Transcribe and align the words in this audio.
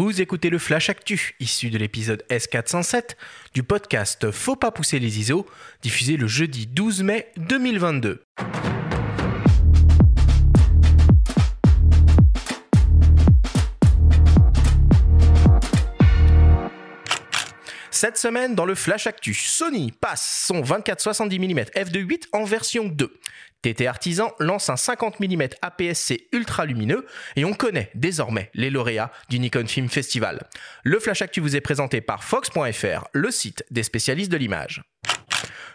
Vous 0.00 0.20
écoutez 0.20 0.48
le 0.48 0.58
Flash 0.58 0.90
Actu, 0.90 1.34
issu 1.40 1.70
de 1.70 1.76
l'épisode 1.76 2.22
S407 2.30 3.16
du 3.52 3.64
podcast 3.64 4.30
Faut 4.30 4.54
pas 4.54 4.70
pousser 4.70 5.00
les 5.00 5.18
ISO, 5.18 5.44
diffusé 5.82 6.16
le 6.16 6.28
jeudi 6.28 6.68
12 6.68 7.02
mai 7.02 7.32
2022. 7.36 8.22
Cette 17.90 18.16
semaine, 18.16 18.54
dans 18.54 18.64
le 18.64 18.76
Flash 18.76 19.08
Actu, 19.08 19.34
Sony 19.34 19.90
passe 19.90 20.44
son 20.46 20.60
24-70 20.62 21.40
mm 21.40 21.58
f2.8 21.74 22.26
en 22.32 22.44
version 22.44 22.84
2. 22.84 23.12
TT 23.62 23.86
Artisan 23.86 24.32
lance 24.38 24.70
un 24.70 24.76
50 24.76 25.18
mm 25.20 25.48
APS-C 25.62 26.28
ultra 26.32 26.64
lumineux 26.64 27.06
et 27.36 27.44
on 27.44 27.54
connaît 27.54 27.90
désormais 27.94 28.50
les 28.54 28.70
lauréats 28.70 29.10
du 29.28 29.40
Nikon 29.40 29.66
Film 29.66 29.88
Festival. 29.88 30.48
Le 30.84 31.00
Flash 31.00 31.22
Actu 31.22 31.40
vous 31.40 31.56
est 31.56 31.60
présenté 31.60 32.00
par 32.00 32.22
Fox.fr, 32.22 33.04
le 33.12 33.30
site 33.30 33.64
des 33.70 33.82
spécialistes 33.82 34.30
de 34.30 34.36
l'image. 34.36 34.82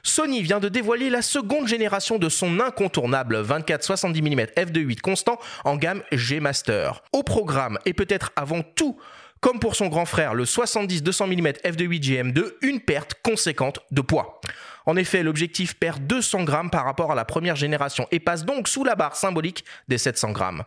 Sony 0.01 0.41
vient 0.41 0.59
de 0.59 0.69
dévoiler 0.69 1.09
la 1.09 1.21
seconde 1.21 1.67
génération 1.67 2.19
de 2.19 2.27
son 2.29 2.59
incontournable 2.59 3.41
24-70 3.41 4.21
mm 4.21 4.41
f2.8 4.57 4.99
constant 4.99 5.39
en 5.63 5.77
gamme 5.77 6.03
G 6.11 6.39
Master. 6.39 7.01
Au 7.13 7.23
programme 7.23 7.79
et 7.85 7.93
peut-être 7.93 8.31
avant 8.35 8.61
tout 8.61 8.99
comme 9.43 9.59
pour 9.59 9.75
son 9.75 9.87
grand 9.87 10.05
frère, 10.05 10.35
le 10.35 10.45
70-200 10.45 11.27
mm 11.27 11.47
f2.8 11.69 12.01
GM2, 12.01 12.53
une 12.61 12.79
perte 12.79 13.15
conséquente 13.21 13.81
de 13.91 13.99
poids. 13.99 14.39
En 14.85 14.95
effet, 14.95 15.23
l'objectif 15.23 15.75
perd 15.75 16.05
200 16.05 16.43
grammes 16.43 16.69
par 16.69 16.85
rapport 16.85 17.11
à 17.11 17.15
la 17.15 17.25
première 17.25 17.55
génération 17.55 18.07
et 18.11 18.19
passe 18.19 18.45
donc 18.45 18.67
sous 18.67 18.83
la 18.83 18.95
barre 18.95 19.15
symbolique 19.15 19.63
des 19.87 19.97
700 19.97 20.31
grammes. 20.31 20.63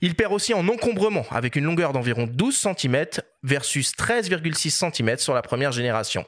Il 0.00 0.14
perd 0.14 0.32
aussi 0.32 0.54
en 0.54 0.66
encombrement 0.68 1.26
avec 1.30 1.56
une 1.56 1.64
longueur 1.64 1.92
d'environ 1.92 2.26
12 2.26 2.66
cm 2.76 3.06
versus 3.42 3.92
13,6 3.92 4.92
cm 4.92 5.18
sur 5.18 5.34
la 5.34 5.42
première 5.42 5.70
génération. 5.72 6.24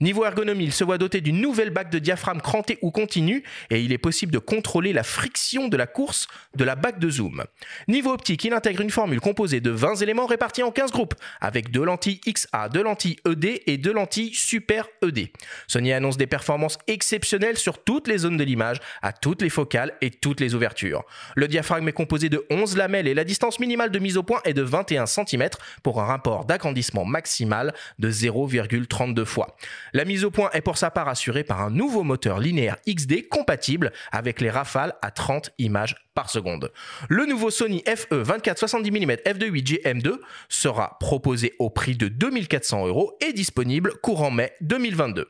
Niveau 0.00 0.24
ergonomie, 0.24 0.64
il 0.64 0.72
se 0.72 0.84
voit 0.84 0.98
doté 0.98 1.20
d'une 1.20 1.40
nouvelle 1.40 1.70
bague 1.70 1.90
de 1.90 1.98
diaphragme 1.98 2.40
cranté 2.40 2.78
ou 2.80 2.90
continu 2.90 3.44
et 3.70 3.80
il 3.80 3.92
est 3.92 3.98
possible 3.98 4.32
de 4.32 4.38
contrôler 4.38 4.92
la 4.92 5.02
friction 5.02 5.68
de 5.68 5.76
la 5.76 5.86
course 5.86 6.26
de 6.54 6.64
la 6.64 6.74
bague 6.74 6.98
de 6.98 7.10
zoom. 7.10 7.44
Niveau 7.88 8.12
optique, 8.12 8.44
il 8.44 8.54
intègre 8.54 8.80
une 8.80 8.90
formule 8.90 9.20
composée 9.20 9.60
de 9.60 9.70
20 9.70 9.96
éléments 9.96 10.26
répartis 10.26 10.62
en 10.62 10.70
15 10.70 10.90
groupes 10.90 11.14
avec 11.40 11.70
deux 11.70 11.84
lentilles 11.84 12.20
XA, 12.20 12.68
deux 12.70 12.82
lentilles 12.82 13.16
ED 13.28 13.62
et 13.66 13.76
deux 13.76 13.92
lentilles 13.92 14.32
Super 14.34 14.86
ED. 15.02 15.28
Sony 15.66 15.92
annonce 15.92 16.16
des 16.16 16.26
performances 16.26 16.78
exceptionnelles 16.86 17.58
sur 17.58 17.82
toutes 17.82 18.08
les 18.08 18.18
zones 18.18 18.36
de 18.36 18.44
l'image, 18.44 18.80
à 19.02 19.12
toutes 19.12 19.42
les 19.42 19.50
focales 19.50 19.92
et 20.00 20.10
toutes 20.10 20.40
les 20.40 20.54
ouvertures. 20.54 21.04
Le 21.36 21.48
diaphragme 21.48 21.88
est 21.88 21.92
composé 21.92 22.28
de 22.28 22.44
11 22.50 22.76
lamelles 22.76 23.08
et 23.08 23.14
la 23.14 23.24
distance 23.24 23.60
minimale 23.60 23.90
de 23.90 23.98
mise 23.98 24.16
au 24.16 24.22
point 24.22 24.40
est 24.44 24.54
de 24.54 24.62
21 24.62 25.06
cm 25.06 25.48
pour 25.82 26.00
un 26.00 26.04
rapport 26.04 26.44
d'agrandissement 26.44 27.04
maximal 27.04 27.74
de 27.98 28.10
0,32 28.10 29.24
fois. 29.24 29.56
La 29.92 30.04
mise 30.04 30.24
au 30.24 30.30
point 30.30 30.50
est 30.52 30.60
pour 30.60 30.78
sa 30.78 30.90
part 30.90 31.08
assurée 31.08 31.44
par 31.44 31.60
un 31.62 31.70
nouveau 31.70 32.02
moteur 32.02 32.38
linéaire 32.38 32.76
XD 32.88 33.28
compatible 33.28 33.92
avec 34.12 34.40
les 34.40 34.50
rafales 34.50 34.94
à 35.02 35.10
30 35.10 35.50
images 35.58 35.96
par 36.14 36.30
seconde. 36.30 36.72
Le 37.08 37.26
nouveau 37.26 37.50
Sony 37.50 37.82
FE 37.86 38.22
24-70 38.22 38.90
mm 38.90 39.12
f2.8 39.26 39.82
GM2 39.82 40.18
sera 40.48 40.96
proposé 41.00 41.54
au 41.58 41.70
prix 41.70 41.96
de 41.96 42.08
2400 42.08 42.86
euros 42.86 43.16
et 43.20 43.32
disponible 43.32 43.94
courant 44.02 44.30
mai 44.30 44.52
2022. 44.60 45.28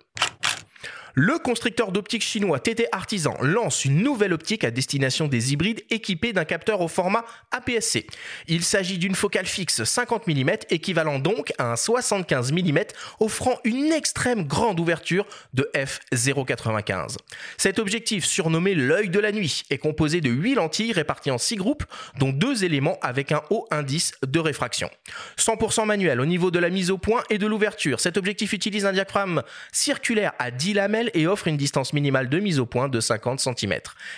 Le 1.17 1.39
constructeur 1.39 1.93
d'optique 1.93 2.25
chinois 2.25 2.59
TT 2.59 2.89
Artisan 2.91 3.37
lance 3.41 3.85
une 3.85 4.03
nouvelle 4.03 4.33
optique 4.33 4.65
à 4.65 4.73
destination 4.73 5.29
des 5.29 5.53
hybrides 5.53 5.83
équipés 5.89 6.33
d'un 6.33 6.45
capteur 6.45 6.81
au 6.81 6.89
format 6.89 7.25
APS-C. 7.53 8.09
Il 8.49 8.65
s'agit 8.65 8.99
d'une 8.99 9.15
focale 9.15 9.47
fixe 9.47 9.85
50 9.85 10.27
mm 10.27 10.51
équivalent 10.71 11.21
donc 11.21 11.53
à 11.59 11.71
un 11.71 11.77
75 11.77 12.51
mm 12.51 12.81
offrant 13.21 13.61
une 13.63 13.93
extrême 13.93 14.45
grande 14.45 14.81
ouverture 14.81 15.25
de 15.53 15.71
f0.95. 15.77 17.19
Cet 17.59 17.79
objectif 17.79 18.25
surnommé 18.25 18.75
l'œil 18.75 19.09
de 19.09 19.21
la 19.21 19.31
nuit 19.31 19.63
est 19.71 19.79
composé 19.79 20.21
de 20.21 20.31
8 20.31 20.57
lentilles 20.57 20.93
réparties 20.93 21.31
en 21.31 21.39
6 21.39 21.55
groupes 21.55 21.85
dont 22.19 22.31
deux 22.31 22.65
éléments 22.65 22.99
avec 23.03 23.31
un 23.31 23.43
haut 23.51 23.69
indice 23.71 24.15
de 24.27 24.41
réfraction. 24.41 24.91
100% 25.39 25.87
manuel 25.87 26.21
au 26.21 26.27
niveau 26.27 26.51
de 26.51 26.59
la 26.59 26.71
mise 26.71 26.91
au 26.91 26.99
point 26.99 27.23
et 27.31 27.39
de 27.39 27.47
l'ouverture. 27.47 28.01
Cet 28.01 28.17
objectif 28.17 28.53
utilise 28.53 28.85
un 28.85 28.93
diaphragme 28.93 29.43
circulaire 29.71 30.33
à 30.41 30.51
10 30.51 30.75
lamelles 30.75 31.04
et 31.15 31.27
offre 31.27 31.49
une 31.49 31.57
distance 31.57 31.93
minimale 31.93 32.29
de 32.29 32.39
mise 32.39 32.59
au 32.59 32.67
point 32.67 32.89
de 32.89 33.01
50 33.01 33.41
cm. 33.41 33.75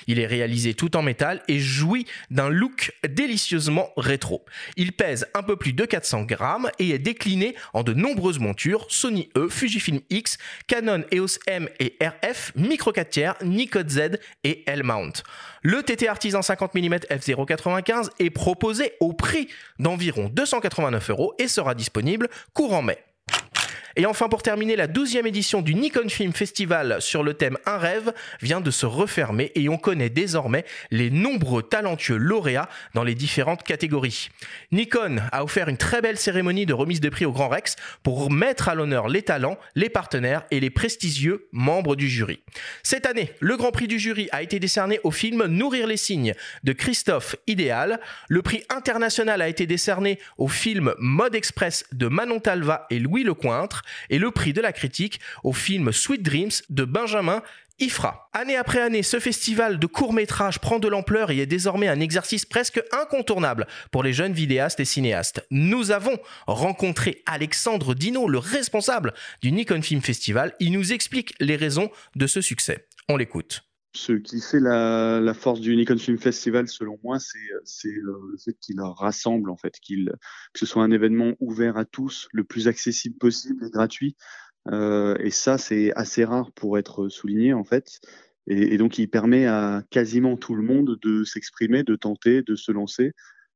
Il 0.07 0.19
est 0.19 0.27
réalisé 0.27 0.75
tout 0.75 0.97
en 0.97 1.03
métal 1.03 1.43
et 1.49 1.59
jouit 1.59 2.07
d'un 2.31 2.49
look 2.49 2.93
délicieusement 3.09 3.91
rétro. 3.97 4.45
Il 4.77 4.93
pèse 4.93 5.27
un 5.35 5.43
peu 5.43 5.57
plus 5.57 5.73
de 5.73 5.85
400 5.85 6.23
grammes 6.23 6.71
et 6.79 6.91
est 6.91 6.99
décliné 6.99 7.55
en 7.73 7.83
de 7.83 7.93
nombreuses 7.93 8.39
montures 8.39 8.87
Sony 8.89 9.29
E, 9.37 9.49
Fujifilm 9.49 10.01
X, 10.11 10.39
Canon 10.67 11.05
EOS 11.13 11.39
M 11.47 11.69
et 11.81 11.97
RF, 12.01 12.53
Micro 12.57 12.93
4 12.93 13.11
tiers, 13.11 13.35
Nikon 13.43 13.89
Z 13.89 14.19
et 14.45 14.65
L-mount. 14.67 15.23
Le 15.63 15.83
TT 15.83 16.09
Artisan 16.09 16.43
50 16.43 16.75
mm 16.75 16.95
f0.95 17.11 18.11
est 18.19 18.31
proposé 18.31 18.93
au 19.01 19.13
prix 19.13 19.49
d'environ 19.79 20.29
289 20.33 21.11
euros 21.11 21.35
et 21.39 21.49
sera 21.49 21.75
disponible 21.75 22.29
courant 22.53 22.83
mai. 22.83 23.06
Et 23.99 24.05
enfin, 24.05 24.29
pour 24.29 24.43
terminer, 24.43 24.77
la 24.77 24.89
12e 24.89 25.27
édition 25.27 25.63
du 25.63 25.75
Nikon 25.75 26.11
Film 26.11 26.35
Festival 26.35 26.99
sur 27.01 27.23
le 27.23 27.33
thème 27.33 27.57
Un 27.65 27.79
rêve 27.79 28.13
vient 28.43 28.61
de 28.61 28.71
se 28.71 28.85
refermer 28.85 29.53
et 29.55 29.71
on 29.71 29.79
connaît 29.79 30.11
désormais 30.11 30.67
les 30.91 31.09
nombreux 31.11 31.63
talentueux 31.63 32.19
lauréats 32.19 32.69
dans 32.93 33.05
les 33.05 33.15
différentes 33.15 33.63
catégories. 33.63 34.29
Nikon 34.71 35.17
a 35.33 35.43
offert 35.43 35.69
une 35.69 35.79
très 35.79 36.03
belle 36.03 36.19
cérémonie 36.19 36.67
de 36.67 36.75
remise 36.75 37.01
de 37.01 37.09
prix 37.09 37.25
au 37.25 37.33
Grand 37.33 37.49
Rex 37.49 37.77
pour 38.03 38.31
mettre 38.31 38.69
à 38.69 38.75
l'honneur 38.75 39.09
les 39.09 39.23
talents, 39.23 39.59
les 39.75 39.89
partenaires 39.89 40.45
et 40.51 40.61
les 40.61 40.69
prestigieux 40.69 41.49
membres 41.53 41.97
du 41.97 42.11
jury. 42.11 42.41
Cette 42.83 43.07
année, 43.07 43.33
le 43.41 43.57
Grand 43.57 43.73
Prix 43.73 43.89
du 43.89 43.99
jury 43.99 44.29
a 44.31 44.43
été 44.43 44.59
décerné 44.61 45.01
au 45.05 45.11
film 45.11 45.47
Nourrir 45.47 45.87
les 45.87 45.97
signes 45.97 46.35
de 46.65 46.73
Christophe 46.75 47.35
Idéal. 47.47 47.99
Le 48.29 48.43
prix 48.43 48.63
international 48.69 49.41
a 49.41 49.49
été 49.49 49.67
décerné 49.67 50.19
au 50.37 50.49
film 50.49 50.95
Mode 50.99 51.35
Express 51.35 51.87
de 51.93 52.09
Manon 52.09 52.41
Talva 52.41 52.87
et 52.91 52.99
Louis 52.99 53.25
Lecointre 53.25 53.85
et 54.11 54.19
le 54.19 54.31
prix 54.31 54.53
de 54.53 54.61
la 54.61 54.73
critique 54.73 55.21
au 55.45 55.53
film 55.53 55.93
Sweet 55.93 56.23
Dreams 56.23 56.51
de 56.71 56.85
Benjamin 56.85 57.43
Ifra. 57.79 58.31
Année 58.33 58.57
après 58.57 58.81
année, 58.81 59.03
ce 59.03 59.21
festival 59.21 59.79
de 59.79 59.87
courts-métrages 59.87 60.61
prend 60.61 60.79
de 60.79 60.89
l'ampleur 60.89 61.31
et 61.31 61.39
est 61.39 61.47
désormais 61.47 61.89
un 61.89 62.01
exercice 62.01 62.47
presque 62.47 62.83
incontournable 62.91 63.67
pour 63.91 64.03
les 64.03 64.15
jeunes 64.15 64.33
vidéastes 64.33 64.81
et 64.81 64.87
cinéastes. 64.87 65.47
Nous 65.51 65.91
avons 65.91 66.19
rencontré 66.47 67.23
Alexandre 67.27 67.95
Dino, 67.95 68.29
le 68.29 68.39
responsable 68.39 69.13
du 69.43 69.53
Nikon 69.53 69.83
Film 69.83 70.01
Festival. 70.01 70.55
Il 70.59 70.73
nous 70.73 70.95
explique 70.95 71.35
les 71.39 71.57
raisons 71.57 71.91
de 72.15 72.27
ce 72.27 72.41
succès. 72.41 72.87
On 73.11 73.17
l'écoute. 73.19 73.63
Ce 73.97 74.13
qui 74.13 74.43
fait 74.43 74.61
la, 74.61 75.33
force 75.33 75.59
du 75.59 75.75
Nikon 75.75 75.97
Film 75.97 76.19
Festival, 76.19 76.69
selon 76.69 76.99
moi, 77.03 77.17
c'est 77.19 77.89
le 77.89 78.37
fait 78.45 78.53
qu'il 78.61 78.79
rassemble, 78.79 79.49
en 79.49 79.57
fait, 79.57 79.81
qu'il 79.81 80.13
que 80.53 80.59
ce 80.59 80.67
soit 80.67 80.83
un 80.83 80.91
événement 80.91 81.33
ouvert 81.41 81.79
à 81.79 81.87
tous, 81.87 82.29
le 82.33 82.45
plus 82.45 82.69
accessible 82.69 83.17
possible 83.17 83.65
et 83.65 83.71
gratuit. 83.71 84.15
Euh, 84.71 85.17
et 85.21 85.31
ça, 85.31 85.57
c'est 85.57 85.95
assez 85.95 86.27
rare 86.27 86.53
pour 86.53 86.77
être 86.77 87.09
souligné, 87.09 87.55
en 87.55 87.65
fait. 87.65 88.01
Et, 88.47 88.77
donc, 88.77 88.99
il 88.99 89.09
permet 89.09 89.47
à 89.47 89.83
quasiment 89.89 90.37
tout 90.37 90.55
le 90.55 90.63
monde 90.63 90.99
de 91.01 91.25
s'exprimer, 91.25 91.83
de 91.83 91.97
tenter, 91.97 92.43
de 92.43 92.55
se 92.55 92.73
lancer 92.73 93.13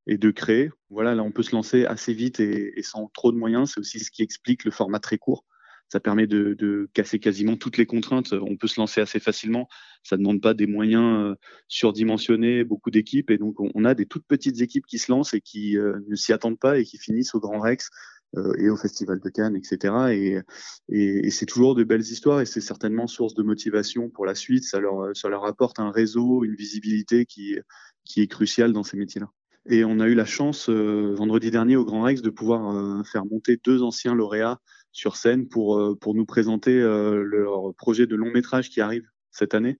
et 0.07 0.17
de 0.17 0.31
créer. 0.31 0.71
Voilà, 0.89 1.13
là, 1.13 1.21
on 1.21 1.31
peut 1.31 1.43
se 1.43 1.55
lancer 1.55 1.85
assez 1.85 2.15
vite 2.15 2.39
et 2.39 2.81
sans 2.81 3.11
trop 3.13 3.31
de 3.31 3.37
moyens. 3.37 3.73
C'est 3.73 3.79
aussi 3.79 3.99
ce 3.99 4.09
qui 4.09 4.23
explique 4.23 4.65
le 4.65 4.71
format 4.71 4.99
très 4.99 5.19
court 5.19 5.45
ça 5.91 5.99
permet 5.99 6.25
de, 6.25 6.89
casser 6.93 7.19
quasiment 7.19 7.57
toutes 7.57 7.77
les 7.77 7.85
contraintes. 7.85 8.31
On 8.31 8.55
peut 8.55 8.67
se 8.67 8.79
lancer 8.79 9.01
assez 9.01 9.19
facilement. 9.19 9.67
Ça 10.03 10.15
ne 10.15 10.21
demande 10.21 10.41
pas 10.41 10.53
des 10.53 10.65
moyens 10.65 11.31
euh, 11.31 11.35
surdimensionnés, 11.67 12.63
beaucoup 12.63 12.91
d'équipes. 12.91 13.29
Et 13.29 13.37
donc, 13.37 13.57
on 13.59 13.83
a 13.83 13.93
des 13.93 14.05
toutes 14.05 14.25
petites 14.25 14.61
équipes 14.61 14.85
qui 14.85 14.99
se 14.99 15.11
lancent 15.11 15.33
et 15.33 15.41
qui 15.41 15.77
euh, 15.77 15.99
ne 16.07 16.15
s'y 16.15 16.31
attendent 16.31 16.59
pas 16.59 16.79
et 16.79 16.85
qui 16.85 16.97
finissent 16.97 17.35
au 17.35 17.41
Grand 17.41 17.59
Rex 17.59 17.89
euh, 18.37 18.53
et 18.57 18.69
au 18.69 18.77
Festival 18.77 19.19
de 19.19 19.29
Cannes, 19.29 19.57
etc. 19.57 20.41
Et, 20.87 21.29
c'est 21.29 21.45
toujours 21.45 21.75
de 21.75 21.83
belles 21.83 21.99
histoires 21.99 22.39
et 22.39 22.45
c'est 22.45 22.61
certainement 22.61 23.07
source 23.07 23.33
de 23.33 23.43
motivation 23.43 24.09
pour 24.09 24.25
la 24.25 24.33
suite. 24.33 24.63
Ça 24.63 24.79
leur, 24.79 25.13
ça 25.13 25.27
leur 25.27 25.43
apporte 25.43 25.79
un 25.79 25.91
réseau, 25.91 26.45
une 26.45 26.55
visibilité 26.55 27.25
qui, 27.25 27.57
qui 28.05 28.21
est 28.21 28.27
cruciale 28.27 28.71
dans 28.71 28.83
ces 28.83 28.95
métiers-là. 28.95 29.27
Et 29.69 29.85
on 29.85 29.99
a 29.99 30.07
eu 30.07 30.15
la 30.15 30.25
chance 30.25 30.69
vendredi 30.69 31.51
dernier 31.51 31.75
au 31.75 31.85
Grand 31.85 32.01
Rex 32.01 32.21
de 32.21 32.29
pouvoir 32.29 33.05
faire 33.05 33.25
monter 33.25 33.59
deux 33.63 33.83
anciens 33.83 34.15
lauréats 34.15 34.59
sur 34.91 35.15
scène 35.15 35.47
pour, 35.47 35.77
euh, 35.77 35.95
pour 35.95 36.15
nous 36.15 36.25
présenter 36.25 36.79
euh, 36.79 37.23
leur 37.23 37.73
projet 37.75 38.07
de 38.07 38.15
long 38.15 38.31
métrage 38.31 38.69
qui 38.69 38.81
arrive 38.81 39.07
cette 39.31 39.53
année. 39.53 39.77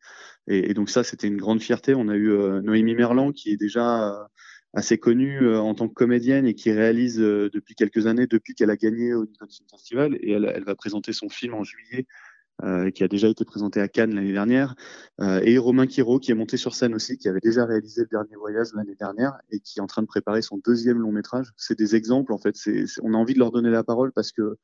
Et, 0.47 0.73
donc 0.73 0.89
ça, 0.89 1.03
c'était 1.03 1.27
une 1.27 1.37
grande 1.37 1.61
fierté. 1.61 1.93
On 1.93 2.07
a 2.07 2.15
eu 2.15 2.31
euh, 2.31 2.61
Noémie 2.61 2.95
Merlan 2.95 3.31
qui 3.31 3.51
est 3.51 3.57
déjà 3.57 4.27
assez 4.73 4.97
connue 4.97 5.53
en 5.53 5.75
tant 5.75 5.89
que 5.89 5.93
comédienne 5.93 6.47
et 6.47 6.55
qui 6.55 6.71
réalise 6.71 7.17
depuis 7.17 7.75
quelques 7.75 8.07
années, 8.07 8.25
depuis 8.25 8.55
qu'elle 8.55 8.69
a 8.69 8.77
gagné 8.77 9.13
au 9.13 9.25
Film 9.25 9.67
Festival. 9.69 10.17
Et 10.21 10.31
elle, 10.31 10.49
elle, 10.55 10.63
va 10.63 10.75
présenter 10.75 11.11
son 11.11 11.27
film 11.27 11.53
en 11.55 11.65
juillet 11.65 12.07
euh, 12.63 12.91
qui 12.91 13.03
a 13.03 13.07
déjà 13.07 13.27
été 13.27 13.43
présenté 13.43 13.81
à 13.81 13.87
Cannes 13.87 14.13
l'année 14.13 14.33
dernière, 14.33 14.75
euh, 15.19 15.41
et 15.43 15.57
Romain 15.57 15.87
Quiro 15.87 16.19
qui 16.19 16.29
est 16.29 16.35
monté 16.35 16.57
sur 16.57 16.75
scène 16.75 16.93
aussi, 16.93 17.17
qui 17.17 17.27
avait 17.27 17.39
déjà 17.39 17.65
réalisé 17.65 18.01
le 18.01 18.07
dernier 18.07 18.35
voyage 18.35 18.67
l'année 18.75 18.95
dernière 18.95 19.33
et 19.49 19.59
qui 19.59 19.79
est 19.79 19.81
en 19.81 19.87
train 19.87 20.03
de 20.03 20.07
préparer 20.07 20.43
son 20.43 20.59
deuxième 20.63 20.99
long 20.99 21.11
métrage. 21.11 21.51
C'est 21.57 21.77
des 21.77 21.95
exemples 21.95 22.33
en 22.33 22.37
fait. 22.37 22.55
On 23.01 23.15
a 23.15 23.17
envie 23.17 23.33
de 23.33 23.39
leur 23.39 23.51
donner 23.51 23.71
la 23.71 23.83
parole 23.83 24.11
parce 24.11 24.31
que 24.31 24.57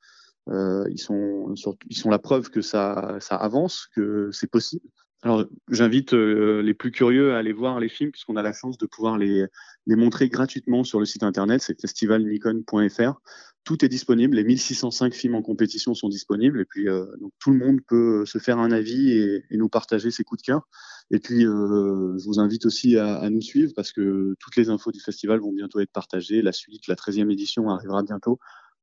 euh, 0.49 0.85
ils 0.91 0.99
sont 0.99 1.55
ils 1.89 1.97
sont 1.97 2.09
la 2.11 2.19
preuve 2.19 2.51
que 2.51 2.61
ça 2.61 3.17
ça 3.19 3.35
avance, 3.35 3.87
que 3.95 4.29
c'est 4.31 4.49
possible. 4.49 4.85
Alors, 5.23 5.45
j'invite 5.67 6.13
les 6.13 6.75
plus 6.75 6.91
curieux 6.91 7.33
à 7.33 7.39
aller 7.39 7.51
voir 7.51 7.79
les 7.79 7.89
films 7.89 8.11
puisqu'on 8.11 8.35
a 8.35 8.43
la 8.43 8.53
chance 8.53 8.77
de 8.77 8.85
pouvoir 8.85 9.17
les, 9.17 9.47
les 9.87 9.95
montrer 9.95 10.29
gratuitement 10.29 10.83
sur 10.83 10.99
le 10.99 11.05
site 11.05 11.23
internet, 11.23 11.61
c'est 11.61 11.79
festivalnikon.fr. 11.81 13.19
Tout 13.67 13.83
est 13.83 13.89
disponible, 13.89 14.37
les 14.37 14.45
1605 14.45 15.13
films 15.13 15.35
en 15.35 15.41
compétition 15.41 15.93
sont 15.93 16.07
disponibles 16.07 16.61
et 16.61 16.63
puis 16.63 16.87
euh, 16.87 17.05
tout 17.37 17.51
le 17.51 17.57
monde 17.57 17.81
peut 17.85 18.25
se 18.25 18.37
faire 18.37 18.59
un 18.59 18.71
avis 18.71 19.11
et, 19.11 19.43
nous 19.51 19.67
partager 19.67 20.09
ses 20.09 20.23
coups 20.23 20.41
de 20.41 20.45
cœur. 20.45 20.69
Et 21.11 21.19
puis, 21.19 21.45
euh, 21.45 22.17
je 22.17 22.23
vous 22.23 22.39
invite 22.39 22.65
aussi 22.65 22.97
à, 22.97 23.17
à, 23.17 23.29
nous 23.29 23.41
suivre 23.41 23.73
parce 23.75 23.91
que 23.91 24.35
toutes 24.39 24.55
les 24.55 24.69
infos 24.69 24.93
du 24.93 25.01
festival 25.01 25.41
vont 25.41 25.51
bientôt 25.51 25.81
être 25.81 25.91
partagées. 25.91 26.41
La 26.41 26.53
suite, 26.53 26.87
la 26.87 26.95
13e 26.95 27.29
édition 27.29 27.69
arrivera 27.69 28.03
bientôt. 28.03 28.39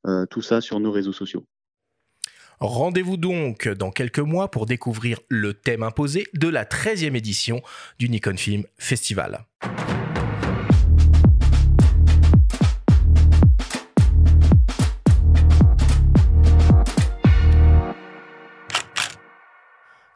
Euh, 0.06 0.26
tout 0.26 0.42
ça 0.42 0.60
sur 0.60 0.78
nos 0.80 0.92
réseaux 0.92 1.14
sociaux. 1.14 1.46
Rendez-vous 2.60 3.16
donc 3.16 3.66
dans 3.66 3.90
quelques 3.90 4.18
mois 4.18 4.50
pour 4.50 4.66
découvrir 4.66 5.18
le 5.30 5.54
thème 5.54 5.82
imposé 5.82 6.26
de 6.34 6.48
la 6.48 6.66
13e 6.66 7.16
édition 7.16 7.62
du 7.98 8.10
Nikon 8.10 8.36
Film 8.36 8.64
Festival. 8.76 9.46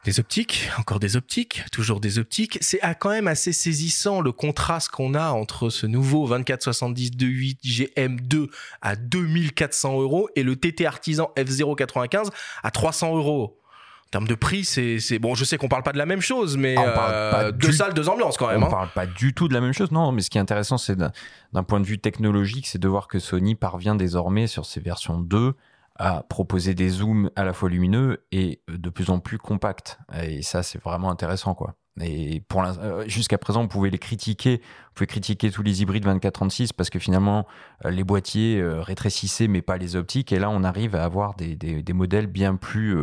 Des 0.08 0.20
optiques, 0.20 0.70
encore 0.78 1.00
des 1.00 1.18
optiques, 1.18 1.64
toujours 1.70 2.00
des 2.00 2.18
optiques. 2.18 2.56
C'est 2.62 2.80
quand 2.98 3.10
même 3.10 3.28
assez 3.28 3.52
saisissant 3.52 4.22
le 4.22 4.32
contraste 4.32 4.88
qu'on 4.88 5.12
a 5.12 5.32
entre 5.32 5.68
ce 5.68 5.86
nouveau 5.86 6.26
24-70 6.26 7.14
2.8 7.14 7.92
GM2 7.94 8.48
à 8.80 8.96
2400 8.96 10.00
euros 10.00 10.30
et 10.34 10.44
le 10.44 10.56
TT 10.56 10.86
Artisan 10.86 11.30
F095 11.36 12.30
à 12.62 12.70
300 12.70 13.18
euros. 13.18 13.60
En 14.06 14.10
termes 14.10 14.28
de 14.28 14.34
prix, 14.34 14.64
c'est 14.64 15.18
bon. 15.18 15.34
Je 15.34 15.44
sais 15.44 15.58
qu'on 15.58 15.68
parle 15.68 15.82
pas 15.82 15.92
de 15.92 15.98
la 15.98 16.06
même 16.06 16.22
chose, 16.22 16.56
mais 16.56 16.76
ah, 16.78 17.10
euh, 17.10 17.52
deux 17.52 17.72
salles, 17.72 17.92
deux 17.92 18.08
ambiances 18.08 18.38
quand 18.38 18.48
même. 18.48 18.62
On 18.62 18.66
hein. 18.68 18.70
parle 18.70 18.88
pas 18.94 19.04
du 19.04 19.34
tout 19.34 19.46
de 19.46 19.52
la 19.52 19.60
même 19.60 19.74
chose, 19.74 19.92
non. 19.92 20.10
Mais 20.12 20.22
ce 20.22 20.30
qui 20.30 20.38
est 20.38 20.40
intéressant, 20.40 20.78
c'est 20.78 20.96
d'un 20.96 21.62
point 21.64 21.80
de 21.80 21.86
vue 21.86 21.98
technologique, 21.98 22.66
c'est 22.66 22.78
de 22.78 22.88
voir 22.88 23.08
que 23.08 23.18
Sony 23.18 23.56
parvient 23.56 23.94
désormais 23.94 24.46
sur 24.46 24.64
ses 24.64 24.80
versions 24.80 25.18
2 25.18 25.54
à 25.98 26.22
proposer 26.22 26.74
des 26.74 26.88
zooms 26.88 27.30
à 27.36 27.44
la 27.44 27.52
fois 27.52 27.68
lumineux 27.68 28.24
et 28.30 28.62
de 28.68 28.88
plus 28.88 29.10
en 29.10 29.18
plus 29.18 29.38
compacts. 29.38 29.98
Et 30.22 30.42
ça, 30.42 30.62
c'est 30.62 30.82
vraiment 30.82 31.10
intéressant, 31.10 31.54
quoi. 31.54 31.76
Et 32.00 32.40
pour 32.48 32.62
euh, 32.62 33.04
jusqu'à 33.06 33.38
présent, 33.38 33.62
on 33.62 33.68
pouvait 33.68 33.90
les 33.90 33.98
critiquer, 33.98 34.60
on 34.90 34.94
pouvait 34.94 35.06
critiquer 35.06 35.50
tous 35.50 35.62
les 35.62 35.82
hybrides 35.82 36.06
24-36 36.06 36.70
parce 36.76 36.90
que 36.90 36.98
finalement, 36.98 37.46
euh, 37.84 37.90
les 37.90 38.04
boîtiers 38.04 38.60
euh, 38.60 38.80
rétrécissaient, 38.80 39.48
mais 39.48 39.62
pas 39.62 39.76
les 39.76 39.96
optiques. 39.96 40.32
Et 40.32 40.38
là, 40.38 40.50
on 40.50 40.64
arrive 40.64 40.94
à 40.94 41.04
avoir 41.04 41.34
des, 41.34 41.56
des, 41.56 41.82
des 41.82 41.92
modèles 41.92 42.26
bien 42.26 42.56
plus 42.56 42.96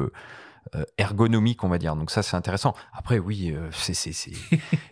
ergonomiques, 0.97 1.63
on 1.63 1.69
va 1.69 1.77
dire. 1.77 1.95
Donc 1.95 2.11
ça, 2.11 2.23
c'est 2.23 2.35
intéressant. 2.35 2.73
Après, 2.93 3.19
oui, 3.19 3.53
c'est 3.71 4.31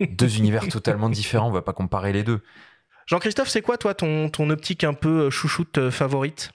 deux 0.00 0.38
univers 0.38 0.68
totalement 0.68 1.08
différents. 1.08 1.48
On 1.48 1.52
va 1.52 1.62
pas 1.62 1.72
comparer 1.72 2.12
les 2.12 2.22
deux. 2.22 2.42
Jean-Christophe, 3.06 3.48
c'est 3.48 3.60
quoi, 3.60 3.76
toi, 3.76 3.92
ton, 3.92 4.30
ton 4.30 4.48
optique 4.50 4.84
un 4.84 4.94
peu 4.94 5.28
chouchoute 5.30 5.90
favorite? 5.90 6.52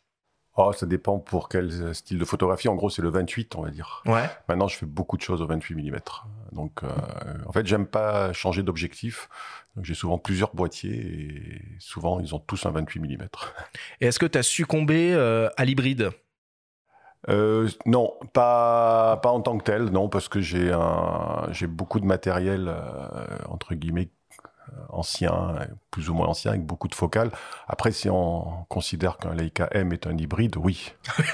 Oh, 0.58 0.74
ça 0.74 0.86
dépend 0.86 1.20
pour 1.20 1.48
quel 1.48 1.96
style 1.96 2.18
de 2.18 2.26
photographie. 2.26 2.68
En 2.68 2.76
gros, 2.76 2.90
c'est 2.90 3.02
le 3.02 3.10
28, 3.10 3.56
on 3.56 3.62
va 3.62 3.70
dire. 3.70 4.04
Ouais. 4.06 4.30
Maintenant, 4.48 4.68
je 4.68 4.78
fais 4.78 4.86
beaucoup 4.86 5.16
de 5.16 5.22
choses 5.22 5.42
au 5.42 5.48
28 5.48 5.76
mm. 5.76 6.00
Donc, 6.52 6.84
euh, 6.84 6.90
en 7.48 7.52
fait, 7.52 7.66
j'aime 7.66 7.86
pas 7.86 8.34
changer 8.34 8.64
d'objectif. 8.64 9.30
J'ai 9.82 9.94
souvent 9.94 10.18
plusieurs 10.18 10.54
boîtiers 10.54 10.92
et 10.92 11.62
souvent, 11.80 12.20
ils 12.20 12.36
ont 12.36 12.40
tous 12.40 12.66
un 12.66 12.72
28 12.72 13.00
mm. 13.00 13.28
Et 14.02 14.08
est-ce 14.08 14.20
que 14.20 14.26
tu 14.26 14.38
as 14.38 14.44
succombé 14.44 15.14
euh, 15.14 15.50
à 15.56 15.64
l'hybride? 15.64 16.12
Euh, 17.30 17.70
non, 17.86 18.14
pas, 18.34 19.18
pas 19.24 19.30
en 19.30 19.42
tant 19.42 19.58
que 19.58 19.64
tel, 19.64 19.86
non, 19.86 20.10
parce 20.10 20.30
que 20.30 20.42
j'ai 20.42 20.76
j'ai 21.52 21.68
beaucoup 21.68 22.00
de 22.00 22.06
matériel 22.06 22.74
entre 23.50 23.76
guillemets 23.76 24.10
euh, 24.10 24.19
ancien, 24.90 25.56
plus 25.92 26.10
ou 26.10 26.14
moins 26.14 26.28
ancien, 26.28 26.52
avec 26.52 26.66
beaucoup 26.66 26.88
de 26.88 26.96
focales. 26.96 27.32
Après, 27.68 27.92
si 27.92 28.10
on 28.10 28.66
considère 28.68 29.18
qu'un 29.18 29.34
Leica 29.34 29.68
M 29.72 29.94
est 29.94 30.08
un 30.08 30.18
hybride, 30.18 30.56
oui. 30.58 30.94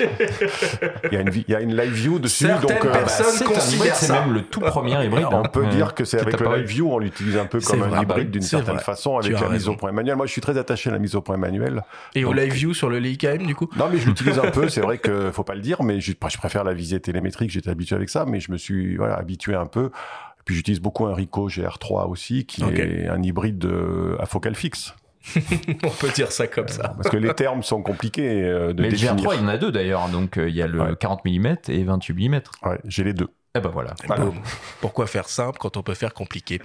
il, 0.00 1.12
y 1.12 1.16
a 1.16 1.20
une, 1.20 1.30
il, 1.34 1.44
y 1.48 1.54
a 1.54 1.60
une, 1.60 1.76
live 1.76 1.92
view 1.92 2.18
dessus. 2.18 2.46
Certaines 2.46 2.76
donc, 2.76 2.86
euh, 2.86 2.92
personnes 2.92 3.38
bah, 3.40 3.54
considèrent 3.54 3.96
C'est 3.96 4.12
même 4.12 4.32
le 4.32 4.42
tout 4.42 4.60
premier 4.60 5.04
hybride. 5.04 5.26
On 5.30 5.42
peut 5.42 5.66
euh, 5.66 5.70
dire 5.70 5.94
que 5.94 6.04
c'est 6.04 6.20
avec 6.20 6.40
le 6.40 6.56
live 6.56 6.66
view, 6.66 6.92
on 6.92 6.98
l'utilise 6.98 7.36
un 7.36 7.46
peu 7.46 7.60
comme 7.60 7.82
un 7.82 8.02
hybride 8.02 8.30
d'une 8.30 8.42
certaine 8.42 8.74
vrai. 8.74 8.84
façon, 8.84 9.18
avec 9.18 9.38
la 9.38 9.48
mise 9.48 9.68
au 9.68 9.76
point 9.76 9.92
manuel. 9.92 10.16
Moi, 10.16 10.26
je 10.26 10.32
suis 10.32 10.40
très 10.40 10.58
attaché 10.58 10.90
à 10.90 10.92
la 10.92 10.98
mise 10.98 11.14
au 11.14 11.20
point 11.20 11.36
manuel. 11.36 11.82
Et 12.14 12.22
donc... 12.22 12.30
au 12.30 12.32
live 12.34 12.52
view 12.52 12.74
sur 12.74 12.88
le 12.88 12.98
Leica 12.98 13.34
M, 13.34 13.46
du 13.46 13.54
coup? 13.54 13.68
Non, 13.76 13.88
mais 13.90 13.98
je 13.98 14.06
l'utilise 14.06 14.38
un 14.38 14.50
peu. 14.50 14.68
C'est 14.78 14.80
vrai 14.80 14.98
que 14.98 15.30
faut 15.30 15.44
pas 15.44 15.54
le 15.54 15.60
dire, 15.60 15.82
mais 15.82 16.00
je, 16.00 16.12
je 16.12 16.38
préfère 16.38 16.64
la 16.64 16.74
visée 16.74 17.00
télémétrique. 17.00 17.50
J'étais 17.50 17.70
habitué 17.70 17.96
avec 17.96 18.08
ça, 18.08 18.24
mais 18.26 18.40
je 18.40 18.52
me 18.52 18.56
suis 18.56 18.96
voilà, 18.96 19.16
habitué 19.16 19.54
un 19.54 19.66
peu 19.66 19.90
puis 20.48 20.54
j'utilise 20.56 20.80
beaucoup 20.80 21.04
un 21.04 21.12
Ricoh 21.14 21.50
GR3 21.50 22.08
aussi, 22.08 22.46
qui 22.46 22.62
est 22.62 23.06
un 23.06 23.22
hybride 23.22 23.58
de, 23.58 24.16
à 24.18 24.24
focale 24.24 24.54
fixe. 24.54 24.94
On 25.84 25.90
peut 25.90 26.08
dire 26.14 26.32
ça 26.32 26.46
comme 26.46 26.68
ça. 26.68 26.94
Parce 26.96 27.10
que 27.10 27.18
les 27.18 27.34
termes 27.34 27.62
sont 27.62 27.82
compliqués 27.82 28.44
euh, 28.44 28.72
de 28.72 28.80
Mais 28.82 28.88
définir. 28.88 29.14
le 29.16 29.20
GR3, 29.20 29.34
il 29.34 29.40
y 29.42 29.44
en 29.44 29.48
a 29.48 29.58
deux 29.58 29.70
d'ailleurs. 29.70 30.08
Donc 30.08 30.38
euh, 30.38 30.48
il 30.48 30.56
y 30.56 30.62
a 30.62 30.66
le 30.66 30.80
Ouais. 30.80 30.96
40 30.98 31.22
mm 31.26 31.56
et 31.68 31.84
28 31.84 32.28
mm. 32.30 32.40
Ouais, 32.64 32.78
j'ai 32.86 33.04
les 33.04 33.12
deux. 33.12 33.28
Eh 33.54 33.60
ben 33.60 33.70
voilà. 33.70 33.94
Boum. 34.16 34.34
Pourquoi 34.80 35.06
faire 35.06 35.28
simple 35.28 35.58
quand 35.58 35.76
on 35.76 35.82
peut 35.82 35.94
faire 35.94 36.12
compliqué 36.14 36.60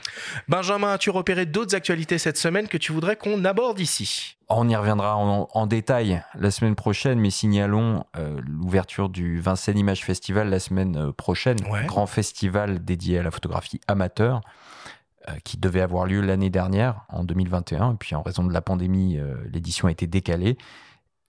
Benjamin, 0.48 0.92
as-tu 0.94 1.10
repéré 1.10 1.46
d'autres 1.46 1.76
actualités 1.76 2.18
cette 2.18 2.38
semaine 2.38 2.68
que 2.68 2.78
tu 2.78 2.92
voudrais 2.92 3.16
qu'on 3.16 3.46
aborde 3.46 3.80
ici? 3.80 4.36
On 4.50 4.68
y 4.68 4.76
reviendra 4.76 5.16
en, 5.16 5.48
en 5.52 5.66
détail 5.66 6.22
la 6.36 6.52
semaine 6.52 6.76
prochaine, 6.76 7.20
mais 7.20 7.30
signalons 7.32 8.04
euh, 8.18 8.40
l'ouverture 8.46 9.10
du 9.10 9.40
Vincennes 9.40 9.78
Image 9.78 10.04
Festival 10.04 10.50
la 10.50 10.60
semaine 10.60 10.98
euh, 10.98 11.12
prochaine, 11.14 11.58
Ouais. 11.72 11.86
grand 11.86 12.06
festival 12.06 12.84
dédié 12.84 13.20
à 13.20 13.24
la 13.24 13.32
photographie 13.32 13.80
amateur, 13.88 14.42
euh, 15.30 15.32
qui 15.46 15.58
devait 15.58 15.82
avoir 15.82 16.06
lieu 16.06 16.20
l'année 16.22 16.50
dernière, 16.50 17.06
en 17.08 17.24
2021, 17.24 17.94
et 17.94 17.96
puis 17.98 18.14
en 18.14 18.22
raison 18.22 18.44
de 18.44 18.54
la 18.54 18.62
pandémie, 18.62 19.18
euh, 19.18 19.36
l'édition 19.52 19.88
a 19.88 19.92
été 19.92 20.06
décalée 20.06 20.58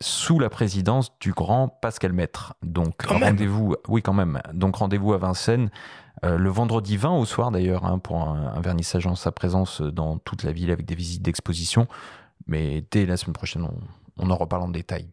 sous 0.04 0.38
la 0.38 0.50
présidence 0.50 1.10
du 1.18 1.32
grand 1.32 1.68
Pascal 1.68 2.12
Maître. 2.12 2.54
Donc 2.62 3.02
rendez-vous, 3.02 3.74
oui 3.88 4.02
quand 4.02 4.12
même. 4.12 4.40
Donc 4.52 4.76
rendez-vous 4.76 5.14
à 5.14 5.18
Vincennes 5.18 5.70
euh, 6.24 6.36
le 6.36 6.50
vendredi 6.50 6.96
20 6.96 7.16
au 7.16 7.24
soir 7.24 7.50
d'ailleurs 7.50 7.84
hein, 7.84 7.98
pour 7.98 8.22
un, 8.22 8.52
un 8.54 8.60
vernissage 8.60 9.06
en 9.06 9.14
sa 9.14 9.32
présence 9.32 9.80
dans 9.80 10.18
toute 10.18 10.42
la 10.42 10.52
ville 10.52 10.70
avec 10.70 10.86
des 10.86 10.94
visites 10.94 11.22
d'exposition. 11.22 11.88
Mais 12.46 12.84
dès 12.90 13.06
la 13.06 13.16
semaine 13.16 13.32
prochaine, 13.32 13.64
on, 13.64 13.74
on 14.18 14.30
en 14.30 14.36
reparle 14.36 14.62
en 14.62 14.68
détail. 14.68 15.08